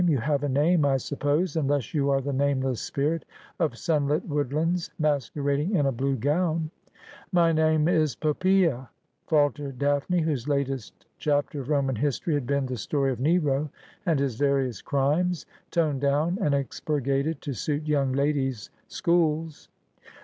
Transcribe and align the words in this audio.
You 0.07 0.17
have 0.17 0.41
a 0.41 0.49
name, 0.49 0.83
I 0.83 0.97
suppose: 0.97 1.55
unless 1.55 1.93
you 1.93 2.09
are 2.09 2.21
the 2.21 2.33
nameless 2.33 2.81
spirit 2.81 3.23
of 3.59 3.77
sunlit 3.77 4.27
woodlands, 4.27 4.89
masquerading 4.97 5.75
in 5.75 5.85
a 5.85 5.91
blue 5.91 6.15
gown 6.15 6.71
?''My 7.31 7.51
name— 7.51 7.87
is— 7.87 8.15
Poppasa,' 8.15 8.89
faltered 9.27 9.77
Daphne, 9.77 10.21
whose 10.21 10.47
latest 10.47 11.05
chap 11.19 11.51
ter 11.51 11.61
of 11.61 11.69
Roman 11.69 11.97
history 11.97 12.33
had 12.33 12.47
been 12.47 12.65
the 12.65 12.77
story 12.77 13.11
of 13.11 13.19
Nero 13.19 13.69
and 14.03 14.19
his 14.19 14.37
various 14.37 14.81
crimes, 14.81 15.45
toned 15.69 16.01
down 16.01 16.39
and 16.41 16.55
expurgated 16.55 17.39
to 17.41 17.53
suit 17.53 17.85
young 17.87 18.11
ladies' 18.11 18.71
schools. 18.87 19.69